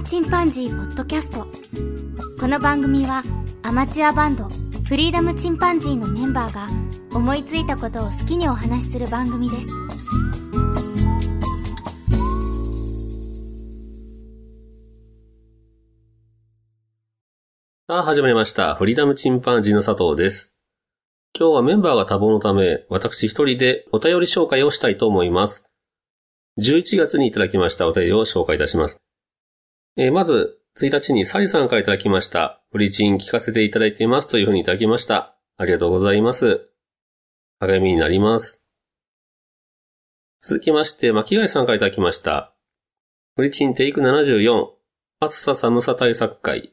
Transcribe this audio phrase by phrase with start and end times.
[0.00, 1.46] ムチンパンジー」ポッドキャスト
[2.40, 3.22] この番組は
[3.62, 6.68] アマチュアバンドフリーダムチンパンジーのメンバーが
[7.14, 9.68] 思いついたことを好きにお話しする番組です
[17.86, 18.76] さあ、始まりました。
[18.76, 20.56] フリーダムチンパンジーの佐藤です。
[21.36, 25.68] 今日はメンバーが多忙のため、私一人でお便り紹介をしたいと思います。
[26.58, 29.02] 11月にいただきましたお便りを紹介いたします。
[29.96, 32.62] えーまず、1日にサリさんからいただきました。
[32.70, 35.36] フリチン聞かせていただいていますというふうにいただきました。
[35.56, 36.70] ありがとうございます。
[37.58, 38.64] 励みになります。
[40.40, 42.54] 続きまして、巻貝さんからいただきました。
[43.36, 44.68] フリチンテイク74、
[45.20, 46.72] 暑さ寒さ対策会。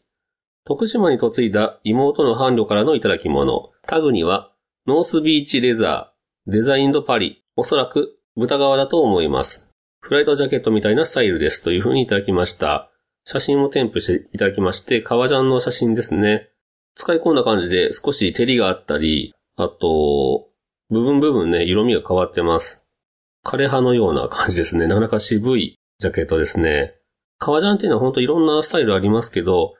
[0.65, 3.71] 徳島に嫁いだ妹の伴侶からのいただき物。
[3.83, 4.53] タグには、
[4.85, 9.69] ノースビーチレザー、デザインドパリ、おそらく豚革だと思います。
[9.99, 12.89] フライトジャケットみたいなスタイルですというふうにいただきました。
[13.29, 16.47] 写真も添付していただきまして、革ジャンの写真ですね。
[16.95, 20.47] 使い込んだ感じで少し照りがあったり、あと、
[20.89, 22.87] 部分部分ね、色味が変わってます。
[23.45, 24.87] 枯葉のような感じですね。
[24.87, 26.95] なかなか渋いジャケットですね。
[27.37, 29.73] 革ジャンっていうのは本当いろんなスタイルありますけど、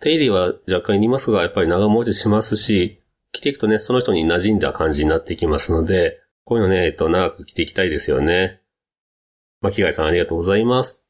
[0.00, 8.60] 手入れは若干いりますが、やっぱり長持ちしますし、着ていくとね、その人に馴染んだ感じになっていきますので、こういうのね、えっと、長く着ていきたいですよね。
[9.60, 11.01] 巻貝さんありがとうございます。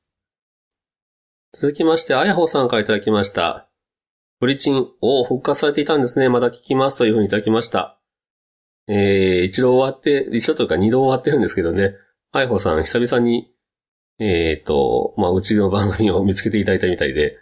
[1.53, 3.69] 続きまして、あやほさんからいただきました。
[4.41, 6.31] ブリチン、お復活されていたんですね。
[6.31, 7.99] また聞きますというふうにいただきました。
[8.89, 11.95] えー、一度終わって、一度というか二度終わってるんですけどね。
[12.33, 13.53] あやほさん、久々に、
[14.19, 17.37] えっ、と、まあ、うちの番組を見つけていただいたみたいで、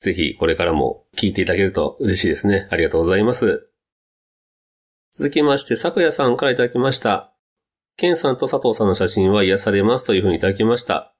[0.00, 2.68] ぜひこれからも聞いていただけると嬉しいですね。
[2.70, 3.66] ありがとうございます。
[5.10, 7.32] 続きまして、昨夜さんからいただきました。
[7.96, 11.14] ケンさんと佐藤さんの写真は癒されますというふうにいただきました。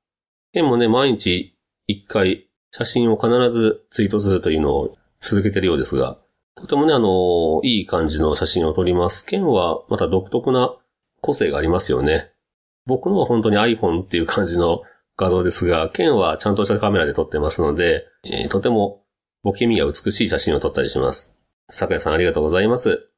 [0.53, 1.56] ケンもね、毎日
[1.87, 6.19] 一回写真を必ずツイートするというのを続けてるようですが、
[6.57, 9.27] とてもね、あの、いい感じの写真を撮ります。
[9.27, 10.75] ケンはまた独特な
[11.21, 12.31] 個性がありますよね。
[12.87, 14.83] 僕のは本当に iPhone っていう感じの
[15.17, 19.03] 画像ですが、ケンはちゃんとしたカメラで撮ってますので、えーとても
[19.43, 21.37] ボケみが美しい写真を撮ったりします。
[21.69, 23.09] 昨夜さんありがとうございます。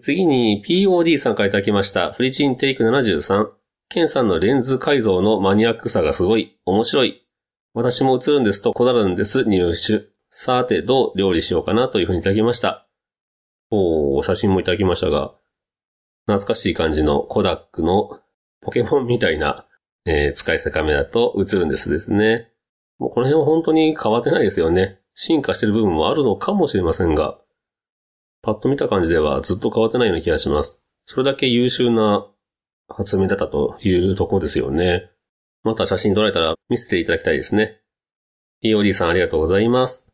[0.00, 2.12] 次に POD さんからいただきました。
[2.12, 3.61] フリチンテイク73。
[3.92, 6.56] ケンさんのレンズ改造のマニアックさがすごい。
[6.64, 7.26] 面白い。
[7.74, 9.44] 私も映るんですとこだわるんです。
[9.44, 10.06] 入手。
[10.30, 12.88] さて、どう料理しようかなというふうにいただきました。
[13.70, 15.34] おー、写真もいただきましたが、
[16.24, 18.18] 懐かしい感じのコダックの
[18.62, 19.66] ポケモンみたいな、
[20.06, 22.50] えー使い捨てカメラと映るんですですね。
[22.98, 25.00] もうこの辺は本当に変わってないですよね。
[25.14, 27.36] 進化してる部分もあるのかもしれませんが、
[28.40, 30.82] パッと見た感じではずっと変わってないような気がします。
[31.04, 32.26] それだけ優秀な
[32.92, 35.10] 発明だったというところですよね。
[35.62, 37.80] また写真撮られたら見せていただきたいですね。
[38.64, 40.08] EOD さんありがとうございます。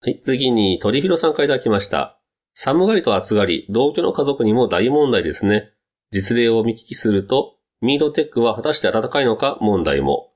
[0.00, 2.20] はい、次に鳥広さんからいただきました。
[2.54, 5.72] 寒がりと暑がり、同居の家族にも大問題ですね。
[6.10, 10.32] 実例を見聞きすると、ミードテックは果たして暖かいのか問題も。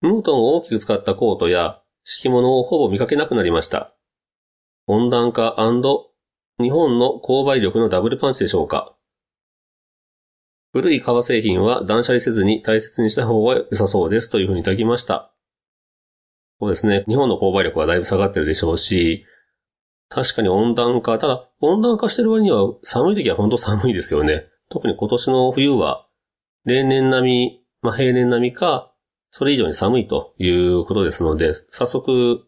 [0.00, 3.94] ムートンを大きく使ったコートや敷物をほぼ見かけなくなりました。
[4.86, 5.56] 温暖化
[6.58, 8.95] 日本の購買力のダブルパンチでしょうか。
[10.76, 15.32] 古い革製品は断捨離せずに大切にした方が良さそうですというふうにいただきました。
[16.60, 17.04] そうですね。
[17.08, 19.24] 日本の購買力はだいぶ下がってるでしょうし、
[20.10, 24.48] 確かに温暖化、ただ温暖化してる割には寒い時は本当寒いですよね。
[24.68, 26.04] 特に今年の冬は
[26.66, 28.92] 例年並み、まあ平年並みか、
[29.30, 32.44] それ以上に寒いということですので、早速、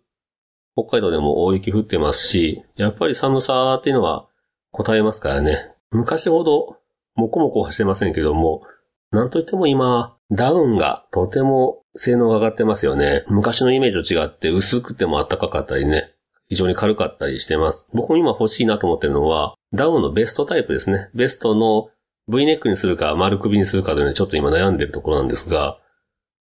[0.74, 4.28] 北海道でも大雪降ってますし、やっぱり寒さっていうのは
[4.70, 5.72] 答えますからね。
[5.90, 6.77] 昔ほど、
[7.18, 8.62] もこもこはしてませんけども、
[9.10, 13.24] なんといっても今、ダウンがとても性能が上がってますよね。
[13.28, 16.14] 昔のイメージと違って薄くても暖かかったりね、
[16.48, 17.88] 非常に軽かったりしてます。
[17.92, 21.10] 僕も今欲しいなと思ってるのは、ダウンのベストタイプですね。
[21.12, 21.90] ベストの
[22.28, 25.78] V ネックにするか丸首にするかというのでちょっと今悩んでるところなんですが、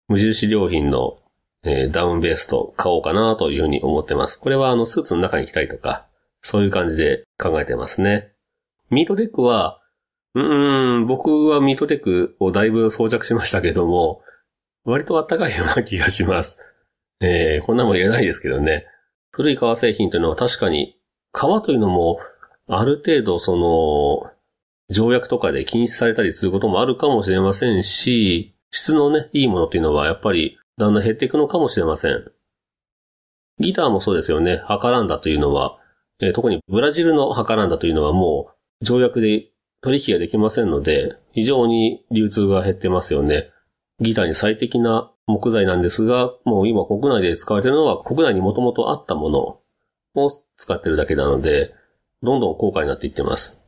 [0.08, 1.20] 無印良品の、
[1.66, 4.40] えーダウンベスト買おうかなというふうに思ってます。
[4.40, 6.08] これはあのスーツの中に着たりとか、
[6.42, 8.34] そういう感じで考えてますね。
[8.90, 9.80] ミートテックは、
[10.36, 10.42] う
[11.04, 14.22] ん、僕はミートテックをだいぶ装着しましたけども、
[14.84, 16.60] 割と暖かいような気がします。
[17.22, 18.86] えー、こんなもん言えないですけどね。
[19.32, 20.98] 古い革製品というのは確かに、
[21.32, 22.20] 革というのも、
[22.68, 24.32] ある程度その、
[24.90, 32.32] 条約とかで禁止されたりすることもあるかもしれませんし、質のね、いいものっていうのはやっぱりだんだん減っていくのかもしれません。
[33.60, 34.58] ギターもそうですよね。
[34.66, 35.78] ハカランダというのは、
[36.20, 38.52] えー特にブラジルのハカランダというのはも
[38.82, 39.53] う条約で
[39.84, 43.52] 取引ができませんので、非常に流通が減ってますよね。
[44.00, 49.60] ギターに最適な木材なんですが、もう今国内で使われているのは国内にもともとあったもの
[50.16, 51.76] を使ってるだけなので、
[52.22, 53.62] どんどん高価になっていってます。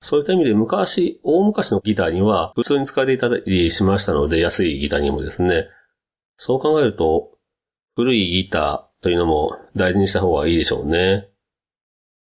[0.00, 5.66] そういった意味で昔、大昔のギターには普通に使っていたりしましたので、安いギターにもですね。
[6.36, 7.32] そう考えると、
[7.96, 11.28] 古いギターというのも大事にした方がいいでしょうね。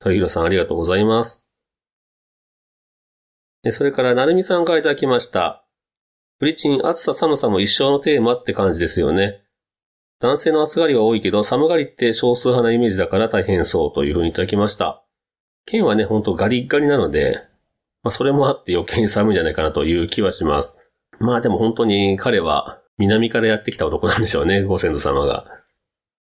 [0.01, 1.50] 鳥広さんありがとうございます。
[3.69, 5.65] それから、なるみさんからいただきました。
[6.39, 9.43] プリチン、暑さ寒さも一生のテーマって感じですよね。
[10.21, 15.05] 男性の暑がりは多いけど、寒がりって少数派なイメージだから大変そうというふうにいただきました。
[15.67, 17.39] 剣はね、ほんとガリッガリなので、
[18.03, 20.91] まあそれもあって余計に寒いんじゃないかなという気はします。
[21.19, 25.47] まあでも本当に彼は南からやってきた男なんでしょうね、ご先祖様が。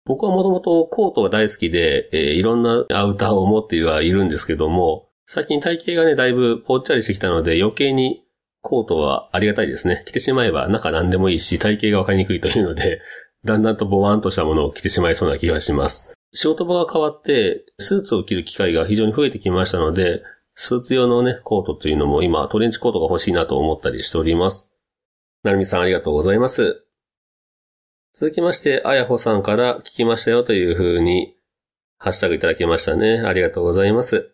[0.06, 8.24] 僕はもともとコートが大好きで、えー、いろんなアウターを持ってはいるんですけども、最近体型がね、だいぶぽっちゃりしてきたので余計に
[8.62, 10.04] コートはありがたいですね。
[10.06, 13.02] 着てしまえば中何でもいいし、体型がわかりにくいというので、
[13.44, 16.14] だんだんとボワンとしたものを着てしまいそうな気がします。
[16.34, 20.24] 仕事場が変わって、スーツを着る機会が非常に増えてきましたので、
[20.56, 24.72] スーツ用のね、コートというのも今、トレンチコートが欲しいなと思ったりしております。
[25.44, 26.84] なるみさんありがとうございます。
[28.14, 31.36] 続きまして、あやほさんから聞きましたよという風に、
[31.98, 33.22] ハッシュタグいただきましたね。
[33.26, 34.33] ありがとうございます。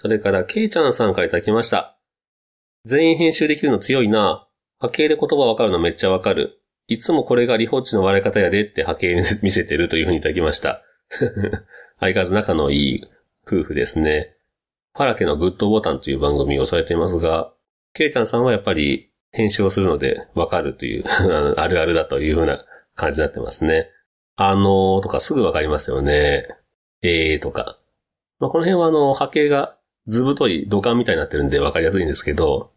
[0.00, 1.98] それから、けいちゃんさんからいただきました。
[2.84, 4.46] 全員編集できるの強いな。
[4.78, 6.62] 波形で言葉わかるのめっちゃわかる。
[6.86, 10.84] いつもこれがリホッチの割れ方やでって波形見せてるというふうにいただきました。
[11.98, 13.08] 相変わらず仲のいい
[13.44, 14.36] 夫婦ですね。
[14.94, 17.52] ファラケのグッドボタンという番組をされていますが、
[17.92, 21.04] ケイちゃんさんはやっぱり編集をするのでわかるという
[21.58, 22.64] あるあるだというふうな
[22.94, 23.90] 感じになってますね。
[24.36, 26.46] あのーとかすぐわかりますよね。
[27.02, 27.80] えーとか。
[28.38, 29.77] まあ、この辺はあの波形が
[30.08, 32.72] 図太い土管みたいになってるんで分かりやすいんですけど、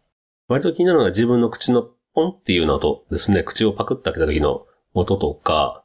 [0.48, 5.84] 割と気になるのは自分の口のポンっていうのとですね、口をパクって開けた時の音とか、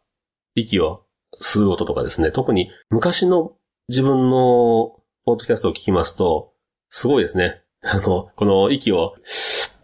[0.55, 1.05] 息を
[1.41, 3.53] 吸う音とかですね、特に昔の
[3.87, 6.53] 自分のポッドキャストを聞きますと、
[6.89, 7.61] すごいですね。
[7.81, 9.15] あの、この息を、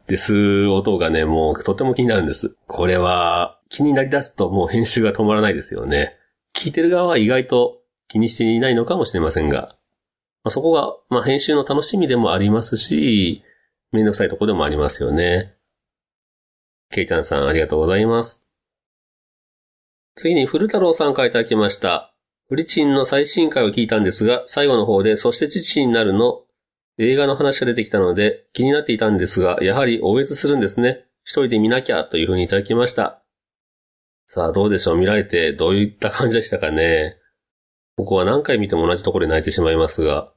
[0.07, 2.57] で吸う音がね、もうとても気になるんです。
[2.68, 6.18] これは気になり出すともう編集が止まらないですよね。
[6.54, 7.80] 聞いてる側は意外と
[8.10, 9.77] 気にしていないのかもしれませんが、
[10.43, 13.43] まあ、そこが、まあ、編集の楽しみでもありますし、
[13.91, 15.53] めんどくさいとこでもありますよね。
[16.91, 18.45] ケイちゃんさんありがとうございます。
[20.15, 22.13] 次に古太郎さんからいただきました。
[22.49, 26.41] フリチンの最新回を聞いたんですが、最後の方で、そして父になるの
[26.99, 31.05] 映画の話が出てきたので気になっていたんですが、やはり応越するんですね。
[31.23, 33.23] 一人で見なきゃという風にいただきました。
[34.27, 34.97] さあどうでしょう？
[34.97, 37.17] 見られてどういった感じでしたかね？
[37.95, 40.33] ここは何回見ても同じところで泣いてしまいますが、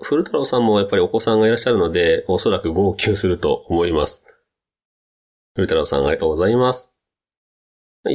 [0.00, 4.24] 古太郎さんもやっぱりお子さんがいらっしゃるので、おそらく号泣すると思います。
[5.54, 6.94] 古太郎さんありがとうございます。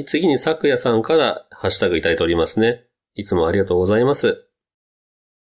[0.05, 2.85] 次に昨夜さんからハッシュタグいただいておりますね。
[3.15, 4.45] いつもありがとうございます。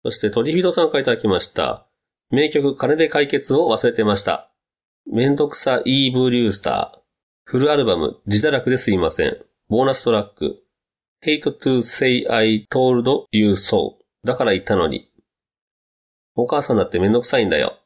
[0.05, 1.87] そして鳥フィドさんからいただきました。
[2.31, 4.51] 名曲金で解決を忘れてました。
[5.11, 6.99] めんどくさイーブリュースター。
[7.45, 9.39] フルアルバム、自堕落ですいません。
[9.69, 10.63] ボーナストラック。
[11.23, 13.97] Hate to say I told you so.
[14.25, 15.11] だから言ったのに。
[16.35, 17.79] お母さんだってめんどくさいんだよ。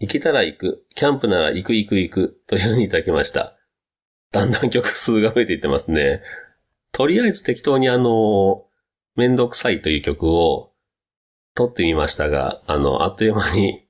[0.00, 0.86] 行けたら行く。
[0.94, 2.40] キャンプなら行く行く行く。
[2.46, 3.54] というふうにいただきました。
[4.30, 6.22] だんだん曲数が増えていってますね。
[6.92, 8.66] とりあえず適当にあの、
[9.16, 10.72] めんどくさいという曲を
[11.54, 13.88] 撮ってみましたが、あの、あっという間に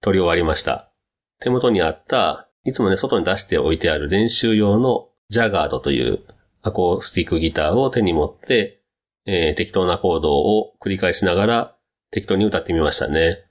[0.00, 0.92] 撮り終わりました。
[1.40, 6.24] 手元にあった、いつもね、外に出しておいてある練習用のジャガードという
[6.62, 8.80] アコースティックギターを手に持って、
[9.26, 11.76] えー、適当なコードを繰り返しながら
[12.10, 13.44] 適当に歌ってみましたね。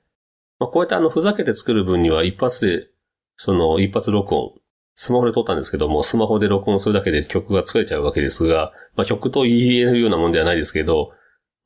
[0.59, 2.87] まあ、こうやってあの、ふざけて作る分には一発で、
[3.35, 4.53] その一発録音、
[4.95, 11.11] スマホで撮ったんですけども、スマホで録音するだけで曲が作れちゃうわけですが、まあ、曲と言えるようなもんではないですけど、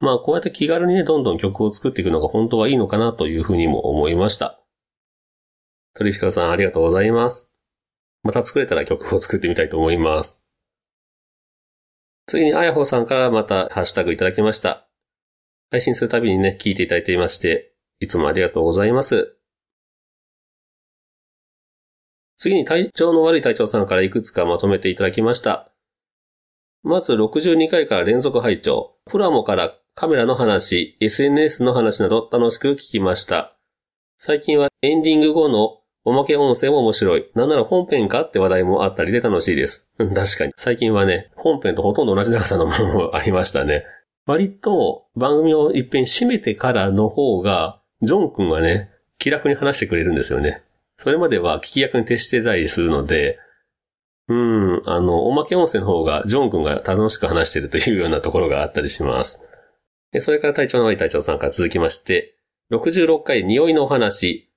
[0.01, 4.59] まあこうやって気軽にね、どんどん曲を作っていくのが本当はいいのかなというふうにも思いました。
[5.93, 7.53] 鳥彦さんありがとうございます。
[8.23, 10.40] また作れたら曲を作ってみたいと思います。
[12.31, 14.87] 次にあやほさんからまたハッシュタグいただきました。
[15.69, 19.35] 配信するたびにね、聞いていただいていまして、いつもありがとうございます。
[22.37, 25.73] 次に体調の悪い隊長さんからいくつかまとめていただきました。
[26.83, 33.57] まず62回から連続拝聴プラモからカメラの話、SNS の話など楽しく聞きました。
[34.15, 37.29] 最近はエンディング後のおまけ音声も面白い。
[37.35, 39.87] なんなら本編かって話題もあったりで楽しいです。
[39.97, 40.53] 確かに。
[40.55, 43.85] 最近はね、本編とほとんど同じ長さのものもありましたね。
[44.25, 48.89] 割と番組を一遍閉めてからの方が、ジョン君はね、
[49.19, 50.63] 気楽に話してくれるんですよね。
[50.97, 53.37] それまでは聞き役に徹してたりするので、
[54.27, 59.45] うん、あの、おまけ音声の方が、ジョン君が楽しく話してるというようなところがあったりします。
[60.19, 62.35] それから隊長の悪い隊長さんから続きまして、
[62.71, 64.50] 66回匂いのお話。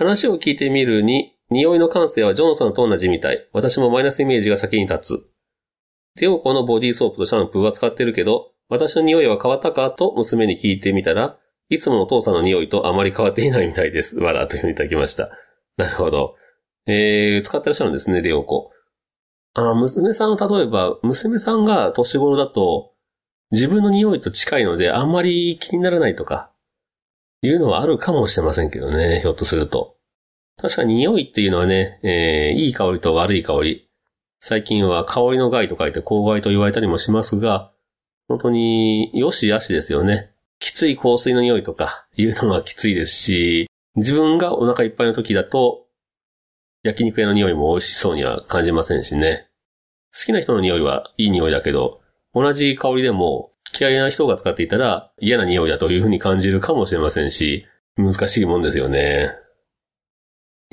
[0.00, 3.48] 話を聞いてみるに、匂いの感性はジョンさんと同じみたい。
[3.52, 5.30] 私もマイナスイメージが先に立つ。
[6.18, 11.38] デオコのボディーソープとシャンプーは使ってるけど、私の匂いは変わったかと娘に聞いてみたら、
[11.68, 14.18] いつものお父さんの匂いとあまり変わっていないみたいです。
[14.20, 15.28] わらというふうにいただきました。
[15.76, 16.34] なるほど。
[16.86, 18.70] えー、使ってらっしゃるんですね、デオコ。
[19.52, 22.92] あ、娘さん例えば、娘さんが年頃だと、
[23.50, 26.52] 自分の匂いと近いので、あんまり気にならないとか、
[27.42, 29.96] いうのはあるかもしれませんけどね、ひょっとすると。
[30.60, 33.88] 確かに匂いっていうのはね、えー、いい香りと悪い香り。
[34.40, 37.72] 最近は香りの害と書いて香害と言われたりもしますが、
[38.28, 40.30] 本当に、よしあしですよね。
[40.60, 45.86] きつい香水の匂いとか、いうのはきついですし、自分がお腹いっぱいの時だと、
[46.82, 49.48] 焼肉屋の匂いも美味しそうには感じませんしね。
[50.14, 52.00] 好きな人の匂いはいい匂いだけど、
[52.34, 59.30] 同じ香りでも嫌いな人が使っていたら嫌な匂いだというふうに感じるかもしれませんし、難しいもんですよね。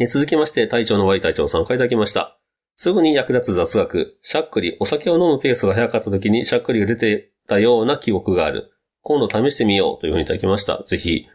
[0.10, 2.38] 続きまして、隊長の割隊長3回いただきました。
[2.76, 8.72] すぐに役立つ雑学、しゃっくり、お酒を飲むペースが早かった時にしゃっくりが出てたような記憶がある。
[9.02, 10.84] 今度試してみようというふうにいただきました。
[10.86, 11.28] ぜひ、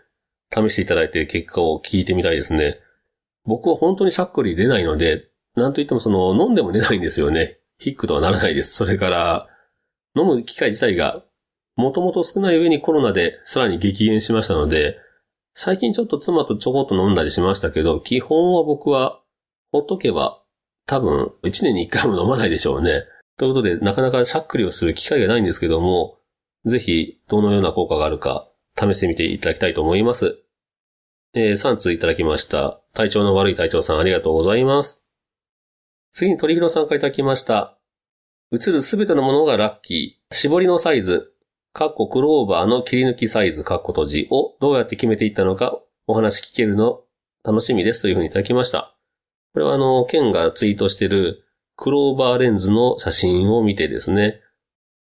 [0.54, 2.78] 試していただいて結果を聞いてみたいですね。
[3.45, 5.25] 僕は本当にしゃっくり出ないので、
[5.57, 7.59] なんといってもその、飲んでも出ないんですよね。
[7.78, 8.75] ヒックとはならないです。
[8.75, 9.49] それから、
[10.14, 11.25] 飲む機会自体が、
[11.76, 14.99] もともと少ない上にコロナでさらに激減しましたので、
[15.55, 19.21] 最近ちょっと妻とちょこっと飲んだりしましたけど、基本は僕は、
[19.71, 20.43] ほっとけば、
[20.87, 23.05] 多分、1年に1回も飲まないでしょうね。
[23.38, 26.19] ということで、なかなかしゃっくりをする機会がないんですけども、
[26.64, 28.49] ぜひ、どのような効果があるか、
[28.79, 30.38] 試してみていただきたいと思います。
[31.35, 32.81] えー、3通いただきました。
[32.95, 35.07] 体調の悪い隊長さんありがとうございます。
[36.12, 37.79] 次に鳥広さんからいただきました。
[38.52, 40.35] 映るすべてのものがラッキー。
[40.35, 41.32] 絞りのサイズ、
[41.73, 47.00] カッコクローバーの切り抜きサイズ、カッコ閉じをどうやって決めていったのかお話聞けるの
[47.45, 48.95] 楽しみですというふうにいただきました。
[49.55, 51.45] これはあの、ケンがツイートしてる
[51.76, 54.41] クローバーレンズの写真を見てですね、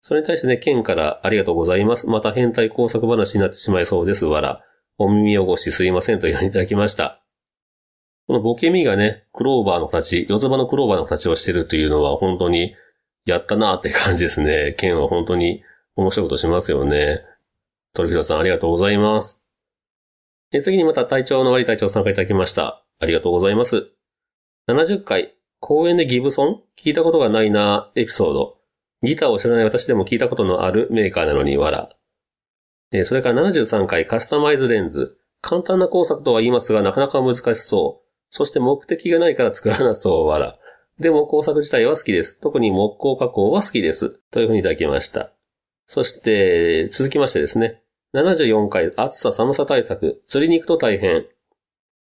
[0.01, 2.09] それに対してね、ケンからありがとうございます。
[2.09, 4.27] また変態工作話になってしまいそうです。
[4.27, 4.65] わら。
[4.99, 7.23] お耳汚しすいませんというふうにいただきました。
[8.27, 12.75] このボケミがね、クローバーの形、四つ葉のクローバーの形をしてるというのは本当に
[13.25, 14.75] やったなーって感じですね。
[14.79, 15.63] ケンは本当に
[15.97, 17.25] 面白いことしますよね。
[17.95, 19.45] トルヒロさんありがとうございます。
[20.63, 22.85] 次にまた隊長の割隊長参加いただきました。
[22.99, 23.91] ありがとうございます。
[24.69, 26.63] 70回、公園でギブソン？
[26.79, 28.59] 聞いたことがないなエピソード。
[29.03, 31.89] ギターを知らない私でも聞いたことのあるメーカーなのに笑。
[33.05, 35.19] それから73回カスタマイズレンズ。
[35.41, 38.09] 簡単な工作とは言いますがなかなか難しそう。
[38.31, 40.59] そして目的がないから作らなそう笑。
[41.01, 42.41] でも工作自体は好きです。
[42.41, 44.21] 特に木工加工は好きです。
[44.31, 45.33] というふうにいただきました。
[45.93, 47.83] そして、続きましてですね。
[48.15, 50.23] 74回暑さ寒さ対策。
[50.27, 51.27] 釣りに行くと大変。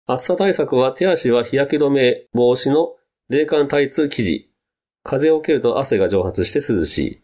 [0.05, 2.97] 暑さ対策は手足は日焼け止め防止の
[3.29, 4.53] 冷感タイツ生地。
[5.05, 7.23] 風を受けると汗が蒸発して涼しい。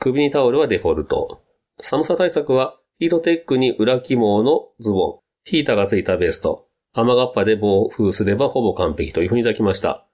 [0.00, 1.44] 首にタオルはデフォルト。
[1.80, 5.18] 寒さ対策はヒートテックに裏起毛のズボン。
[5.44, 6.66] ヒーターがついたベスト。
[6.94, 10.04] 雨がっぱで防風すればほぼ完璧というふうにいただきました。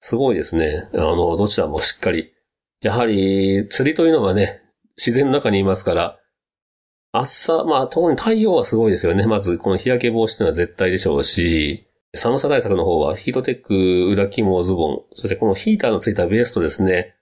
[0.00, 0.88] すごいですね。
[0.94, 2.32] あの、どちらもしっかり。
[2.80, 4.64] やはり、釣りというのはね、
[4.98, 6.18] 自然の中にいますから、
[7.12, 9.26] 暑さ、まあ、特に太陽はすごいですよね。
[9.26, 13.74] まず、この日焼け防止というのは絶対でしょうし、寒さ対策の方はヒートテック
[14.10, 17.14] 裏肝ズボン、そしてこのヒーターのついたベーストですね。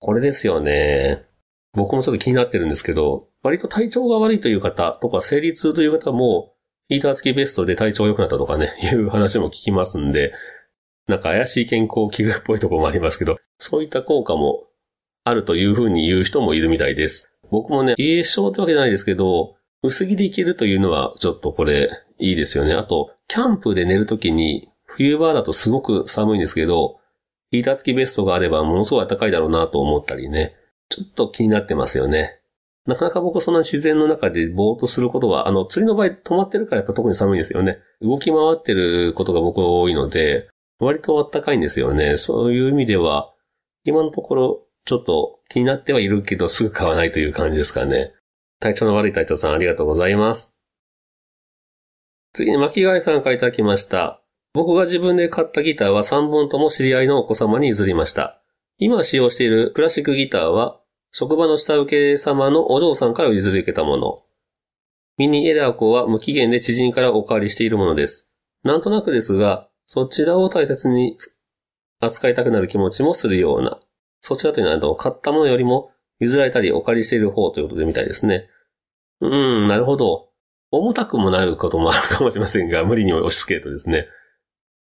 [0.00, 1.24] これですよね。
[1.72, 6.54] 僕もちょっと気になってるんですけど、割と体調が悪いという方とか生理痛という方も、
[6.88, 10.32] ヒーター付きベストで体調良くなったとかね、 いう話も聞きますんで、
[11.06, 14.64] なんか怪しい健康器具っぽいところもありますけど、そういった効果も
[15.24, 17.30] あるというふうに言う人もいるみたいです。
[17.50, 22.74] 僕もね、冷え症ってわけじゃないですけど、薄着でいけるというのはちょっとこれいいですよね。
[22.74, 26.98] あと、キャンプで寝るときに冬場だとすごく寒いんですけど、
[27.50, 30.54] ヒーター付きベストがあればものすごい暖かいだろうなと思ったりね。
[30.88, 32.40] ちょっと気になってますよね。
[32.86, 37.78] なかなか僕そんな自然の中でぼーっとすることは、あの、釣りの場合止まってるからやっぱ特に寒いんですよね。
[38.00, 40.48] 動き回ってることが僕は多いので、
[40.78, 42.16] 割と暖かいんですよね。
[42.16, 43.32] そういう意味では、
[43.84, 48.12] 今のところちょっと気になってはいるけどすぐ買わないという感じですかね。
[48.60, 50.56] 体調の悪い隊長さんありがとうございます。
[52.32, 54.22] 次に巻貝さんからいただきました。
[54.52, 58.42] 僕が自分で買ったギターは3本とも知り合いのお子様に譲りました。
[58.78, 60.80] 今使用しているクラシックギターは、
[61.12, 64.22] 職場の下請け様のお嬢さんから譲り受けたもの。
[65.18, 68.30] ミニエラーコは無期限で知人からお借りしているものです。
[68.62, 71.16] なんとなくですが、そちらを大切に
[72.00, 73.80] 扱いたくなる気持ちもするような。
[74.20, 78.48] そちらというのは、買ったものよりも譲られたりお借りしている方ということでみたいですね。
[79.20, 80.28] うん、なるほど。
[80.70, 84.06] 重たくもなることもあるかもしれませんが、無理に押し付けるとですね。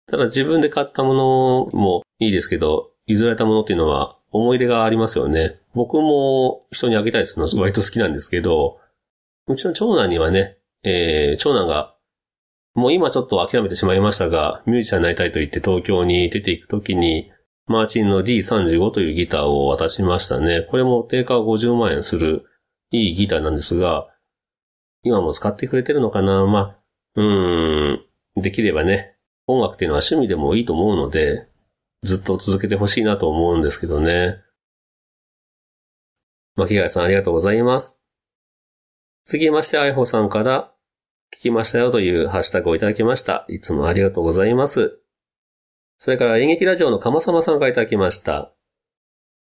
[0.07, 5.59] ただ自分で買ったものもいいですけど、譲られたものっていうのは思い入れがありますよね。
[5.73, 8.79] 僕も人にあげたりするの割と好きなんですけど、
[9.47, 11.95] うちの長男にはね、えー、長男が、
[12.73, 17.31] もう今ちょっと諦めてしまいましたが、ミュージシャンになりたいと言って東京に出ていくときに、
[17.71, 20.67] マーチンの D35 というギターを渡しましたね。
[20.69, 22.45] これも定価50万円する
[22.91, 24.07] いいギターなんですが、
[25.03, 26.45] 今も使ってくれてるのかな？
[26.45, 26.77] まあ、
[27.15, 29.15] うーん、できればね、
[29.47, 31.47] 音楽っていうのは趣味でもいいと思うので、
[32.03, 34.37] ずっと続けてほしいなと思うんですけどね。
[36.55, 37.99] 巻貝さんありがとうございます。
[39.23, 40.73] 次まして、あいほさんから、
[41.33, 43.45] 聞きましたよというハッシュタグをいただきました。
[43.47, 45.00] いつもありがとうございます。
[46.03, 48.51] それから演劇ラジオのかまさまさんからいただきました。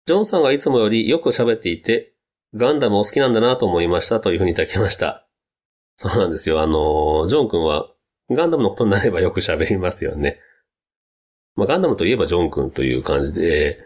[0.04, 2.12] ジョンさんがいつもよりよく喋っていて、
[2.54, 5.26] ガンダムお好きなんだなと思いましたというふうにいただきました。
[5.96, 6.60] そうなんですよ。
[6.60, 7.88] あの、ジョン君は
[8.28, 10.40] ガンダムのことになればよく喋りますよね。
[11.56, 13.78] まあ、ガンダムといえばジョン君という感じで、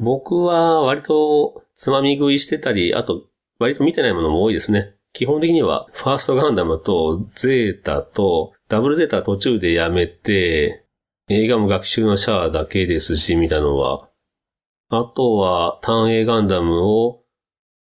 [0.00, 3.28] 僕は割とつまみ食いしてたり、あと
[3.60, 4.96] 割と見てないものも多いですね。
[5.12, 10.82] 基本的にはファーストガンダムとゼータとダブルゼータ途中でやめて、
[11.28, 14.08] 映画も学習のシャワーだけですし、見たのは。
[14.88, 17.24] あとは単影ガンダムを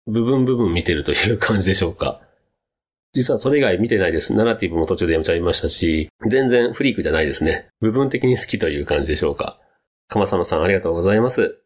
[0.06, 2.20] 部分部分見てるという感じでしょうか。
[3.14, 4.34] 実はそれ以外見てないです。
[4.34, 7.68] ナラティブも途中でやめちゃいましたし、全然フリークじゃないですね。
[7.80, 9.58] 部分的に好きという感じでしょうか。
[10.08, 11.58] かまさまさんありがとうございます。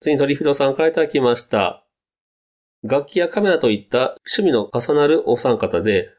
[0.00, 1.84] 次にトリフィドさんからいただきました。
[2.82, 6.10] 楽器やカメラといった趣味の重なるお三方で、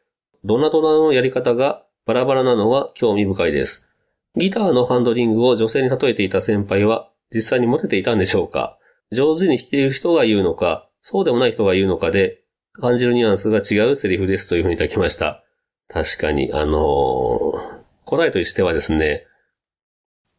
[0.44, 3.89] ドナドナのやり方がバラバラなのは興味深いです。
[4.36, 8.78] ギターのハンドリングを女性に例えていた先輩は実際にモテていたんでしょうか？
[9.12, 15.44] 上手に弾ける人が言うのか、そうでもない人が言うのかで、感じるニュアンスが違うセリフですというふうにいただきました。
[15.88, 19.26] 確かに、あのー、答えとしてはですね、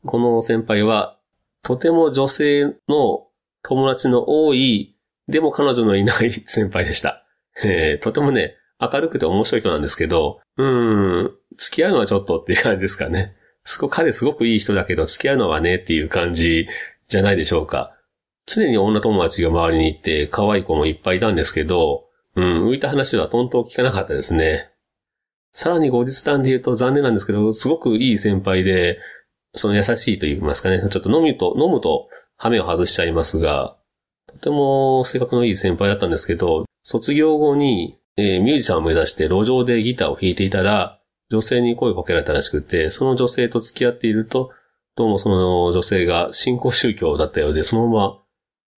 [0.07, 1.19] この先輩は、
[1.63, 3.27] とても女性の
[3.63, 4.97] 友達の多い、
[5.29, 7.25] でも彼女のいない 先輩でした。
[7.63, 13.35] えー、とてもね、明るくて面白い人なんですけど、うーん、付き合うのはちょっとっていう感じですかね。
[13.71, 16.67] すご彼すごくいい人だけど、付き合うのはねっていう感じ
[17.07, 17.97] じゃないでしょうか。
[18.45, 24.71] 常に女友達が周りにいて、可愛い子もいっぱいいたんですけど、うん、浮いた話はとんと聞かなかったですね。
[25.53, 28.99] さらに後日談で言うと残念なんですけど、すごくいい先輩で、
[29.55, 33.77] その優しいと言いますかね、ちょっと飲むと、飲むと、ハメを外しちゃいますが、
[34.27, 41.00] とても性格のいい先輩だったんですけど、卒業後に、えー、ミュージシャンを目指して路上でギターを弾いていたら、
[41.31, 44.51] 女性に声をかけられたらしくて、その女性と付き合っていると、
[44.97, 48.19] どうもその女性が信仰宗教だったようで、そのまま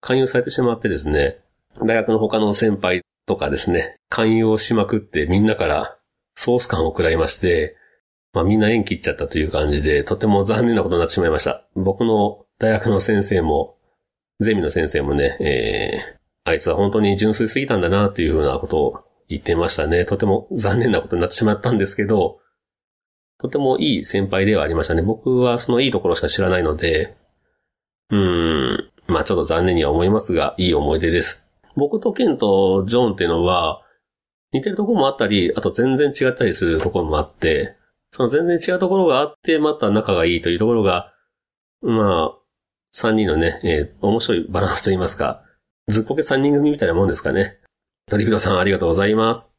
[0.00, 1.40] 勧誘されてしまってですね、
[1.78, 5.96] 大学の他の先輩とかですね、勧誘をしまくってみんなから
[6.34, 7.76] ソース感を食らいまして、
[8.34, 11.64] まあみんな縁切っちゃったという感じで、とても残念なことになってしまいました。
[11.74, 13.76] 僕の大学の先生も、
[14.40, 20.04] ゼミの先生もね、えー、あいつは本当に純粋すぎたんだなというようなことを言ってましたね。
[20.04, 22.41] とても残念なことになってしまったんですけど、
[23.42, 25.02] とてもいい先輩ではありましたね。
[25.02, 27.12] 僕はそのいいところしか知らないので、
[28.10, 31.44] うん、まあちょっと残念には思いますが、いい思い出です。
[31.74, 33.82] 僕とケンとジョンっていうのは、
[34.52, 37.74] 似てるところもあったり、あと全然違ったりするところもあって、
[38.12, 41.12] その全然違うところがあって、また仲がいいというところが、
[41.80, 42.38] まあ、
[42.92, 45.42] 三人のね、えー、面白いバランスといいますか、
[45.88, 47.58] ずっこけ三人組みたいなもんですかね。
[48.08, 49.56] トリフィロさんありがとうございます。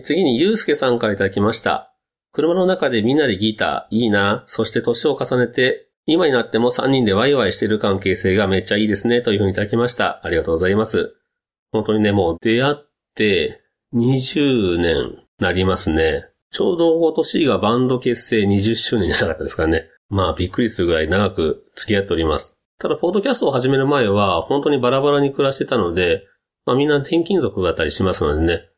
[0.00, 1.94] 次に、ゆうすけさんからいただきました。
[2.32, 4.42] 車の中でみんなでギター、いいな。
[4.46, 10.20] そして年を重ねて、今になっても3人でワイワイしてる関係性がめっちゃいいですね、というふうにいただきました。
[10.24, 11.14] ありがとうございます。
[11.72, 12.74] 本当にね、もう出会っ
[13.14, 13.62] て
[13.94, 16.28] 20年なりますね。
[16.50, 19.88] ちょうど今年がバンド結成20周年じゃなかったですかね。
[20.08, 22.56] まあびっくりするぐらい長く付き合っております。
[22.78, 26.26] ただ、ポードキャストを始める前は本当にバラバラに暮らしてたので、
[26.66, 28.68] まあみんな転勤族だったりしますのでね、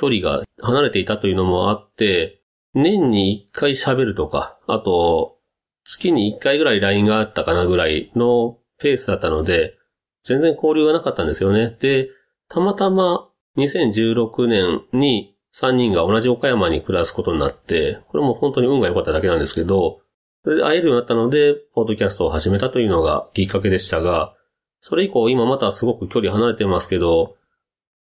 [0.00, 2.40] 距離が離れていたというのもあって、
[2.74, 5.36] 年に1回喋るとか、あと、
[5.84, 9.76] 月に1回ぐらい LINE があったかなぐらいのペースだったので、
[10.24, 11.76] 全然交流がなかったんですよね。
[11.80, 12.08] で、
[12.48, 20.00] たまたま2016年に3人が同じ岡山に暮らすことになって、これも本当に運が良かっただけなんですけど、
[20.44, 24.34] それで会えるようになったので、ポッドキャストを始めたというのがきっかけでしたが、
[24.80, 27.36] それ以降今またすごく距離離れてますけど、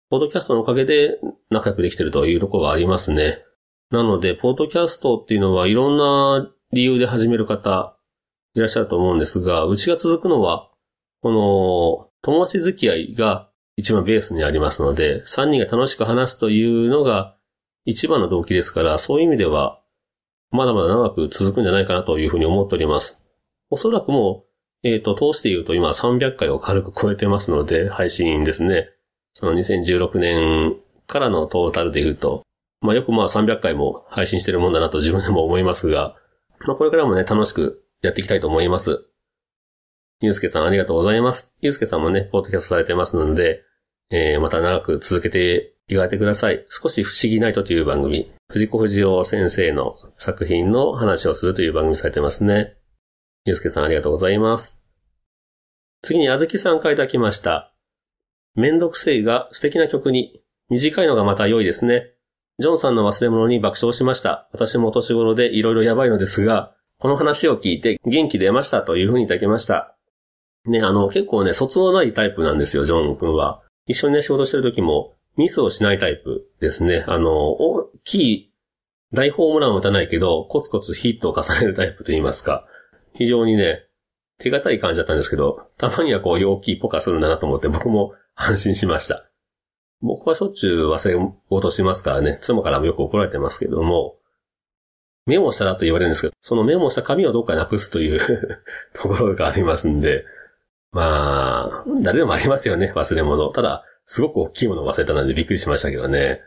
[0.09, 1.19] ポッドキャストのおかげで
[1.51, 3.43] 仲良くできてるというところがありますね。
[3.91, 7.95] なので、ポッドキャストっていうのはいろんな理由で始める方
[8.55, 10.69] いらっしゃると思うんですが、うちが続くのは、
[11.21, 17.37] この友達付き合いが一番ベースにありますので、3人が楽しく話すというのが
[17.85, 19.79] 一番の動機ですから、そういう意味では、
[20.49, 23.23] まだまだ長く続くんじゃないかなというふうに思っております。
[23.69, 24.45] おそらくも
[24.83, 28.89] う、えっ、ー、と、通して言うと今300回を軽く超えてますので、配信ですね。
[29.33, 30.75] その2016年
[31.07, 32.43] からのトータルで言うと、
[32.81, 36.15] まあよくまあ300回も配信してるもんだなと自分でも思いますが、
[36.65, 39.05] まあこれからもね、楽しくやっていきたいと思います。
[40.21, 41.55] ゆうすけさんありがとうございます。
[41.61, 43.63] ゆうすけさんもね、ポッドキャストされてますので、
[44.11, 46.65] えー、また長く続けていかれてください。
[46.69, 52.75] 少し不思議ナイトという番組、藤子不二雄先生の作品の話をするという番組されてますね。
[53.45, 54.81] ゆうすけさんありがとうございます。
[56.01, 57.68] 次にあずきさんからいただきました。
[58.55, 62.13] めんどくせいが素敵な曲に、短いのがまた良いですね。
[62.59, 64.49] ジョンさんの忘れ物に爆笑しました。
[64.51, 69.95] 私もお年頃で色々やばいのですが、この話を聞いて元気出ましたというふうにいただきました。
[70.65, 73.61] ね、あの、結構ね、卒のないタイプなんですよ、ジョン君は。
[73.87, 77.05] 一緒にね、仕事してる時も、ミスをしないタイプですね。
[77.07, 78.49] あの、大きい
[79.11, 82.65] 大ホームランを打たないけど、コツコツヒットを重ねるタイプと言いますか。
[83.13, 83.85] 非常にね、
[84.37, 89.29] 手堅い感じだったんですけど、たまにはこう、陽気ポカするんだなと思って僕も安心しました。
[90.01, 94.15] 僕はしょっちゅう忘れ事しますからね、妻からもよく怒られてますけども、
[95.25, 98.19] メモしたらと言われるんですけど、そのメモした紙をどっかなくすという
[98.95, 100.25] ところがありますんで、
[100.91, 103.51] まあ、誰でもありますよね、忘れ物。
[103.51, 106.41] ただ、すごく大きいものを忘れたのでびっくりしましたけどね。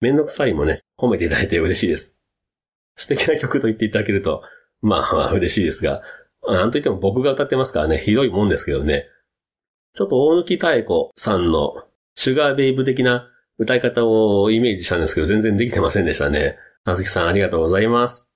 [0.00, 2.18] めんどくさいもね、褒めていただいて嬉しいです。
[2.94, 4.42] 素敵な曲と言っていただけると、
[4.82, 6.02] まあ、嬉しいですが、
[6.46, 9.08] なんといっても僕が歌ってますからね、ひどいもんですけどね。
[9.94, 11.74] ちょっと大貫太子さんの
[12.14, 13.28] シュガーベイブ的な
[13.58, 16.56] 歌い方をイメージしたんですけど、全然できてませんでしたね。
[16.84, 18.30] なずきさんありがとうございます。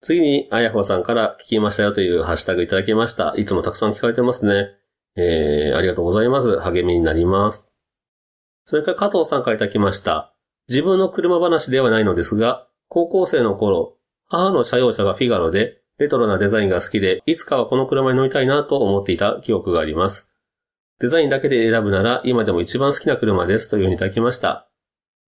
[0.00, 3.34] 次に、あやほさんから聞きましたよというハッシュタグいただきました。
[3.36, 4.70] いつもたくさん聞かれてますね。
[5.14, 6.58] えー、ありがとうございます。
[6.58, 7.72] 励みになります。
[8.64, 10.34] それから加藤さんからいただきました。
[10.68, 13.96] 自分の車話ではないのですが、高校生の頃、
[14.28, 20.31] 母の車用車がフィガロで、レトロなデザインが好きで、いつかはこの車に乗りたいなと思っていた記憶があります。
[21.02, 24.68] デザインだけで選ぶなら、今でも一番好きな車ですというふうにいただきました。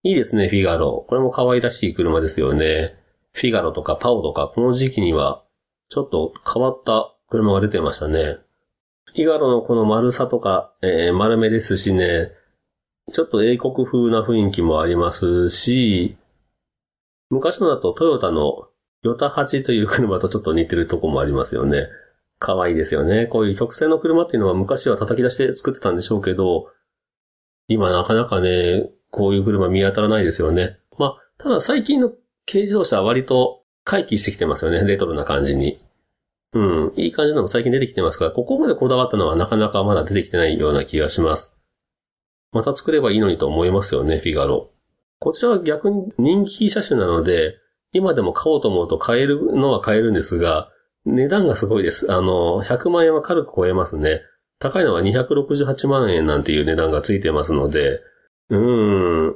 [0.04, 1.04] いいですね、フィガロ。
[1.10, 2.94] これも可愛らしい車ですよね。
[3.32, 5.44] フィガロとかパオとか、この時期には、
[5.90, 8.38] ちょっと変わった車が出てましたね。
[9.06, 12.30] フィガロのこの丸さとか、えー、丸めですしね、
[13.12, 16.16] ちょっと英国風な雰囲気もありますし、
[17.32, 18.68] 昔のだとトヨタの
[19.02, 21.88] ヨタ8という車とちょっと似てるとこもありますよね。
[22.44, 23.26] 可愛いですよね。
[23.28, 26.68] こういう曲線の車っていうのは昔は叩き出して作ってたんでしょうけど、
[27.70, 30.78] 今なかなかね、こういう車見当たらないですよね。
[31.00, 32.10] まあ、ただ最近の
[32.46, 34.84] 軽自動車は割と回帰してきてますよね。
[34.84, 35.80] レトロな感じに。
[36.52, 36.94] うん。
[36.98, 41.58] いい感じのも最近出てきてますから、ここまでこだわったのはなかなかまだ出てきてないような気がします。
[42.52, 44.70] また作ればいいのにと思いますよね、フィガロ。
[45.20, 47.56] こちらは逆に人気車種なので、
[47.94, 50.70] 今でも買おうと思うと買えるのは買えるんですが、
[51.06, 52.12] 値段がすごいです。
[52.12, 54.22] あの、100万円は軽く超えますね。
[54.60, 58.00] 高いのは268万円なんていう値段がついてますので、
[58.50, 59.36] うーん、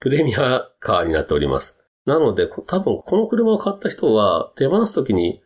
[0.00, 1.84] プレミアカーになっております。
[2.06, 5.42] なので、多分この車を買った人は手放すときに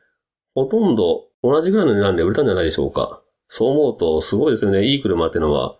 [0.54, 3.22] ほとんど同じぐらいの値段で売れたんじゃないでしょうか。
[3.48, 4.86] そう思うとすごいですよね。
[4.86, 5.76] いい車ってのは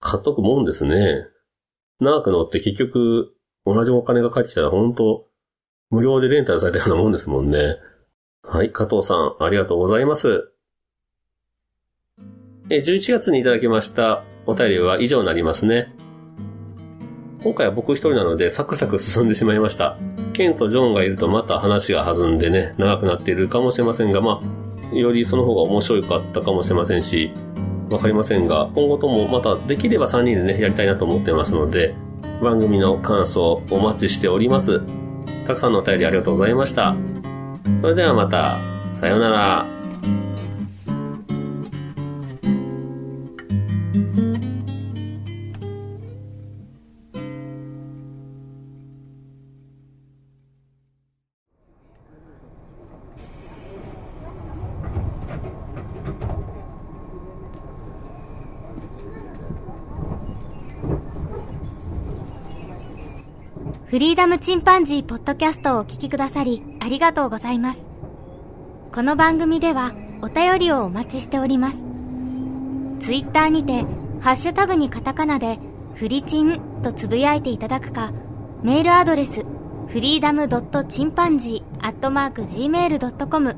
[0.00, 1.26] 買っとくもんですね。
[2.00, 3.34] 長く乗って結局
[3.64, 5.26] 同じお金が返ってきたら本当
[5.90, 7.76] 無料でレンタルされたようなもんですもんね。
[8.42, 10.52] はい、加藤さん、ありがとうございます。
[12.68, 15.92] 11月にいただきましたお便りは以上になりますね。
[17.42, 19.96] 今回は僕一人なのでサクサク進んでしまいました。
[20.32, 24.42] ケンとジョンがいるとまた話が弾んでね、長くなっているかもしれませんが、ま
[24.92, 27.32] あ、よりその方が面白かったかもしれませんし、
[27.90, 31.94] わかりませんが、今後ともまたできれば3人でね、やりたいなと思ってますので、
[32.42, 34.82] 番組の感想お待ちしております。
[35.46, 36.96] たくさんのお便りありがとうございました。
[37.76, 38.58] それではまた、
[38.92, 39.78] さようなら。
[63.88, 67.86] フリーダムチンパンジーポッドキャストをお聞きくださりありがとうございます。
[68.94, 71.86] この番組ではお便りをお待ちしております。
[73.00, 73.84] ツイッターにて、
[74.22, 75.58] ハッシュタグにカタカナで、
[75.96, 78.10] フリチンとつぶやいていただくか、
[78.62, 79.44] メールアドレス、
[79.88, 83.54] フリーダムドットチンパンジーアットマーク Gmail.com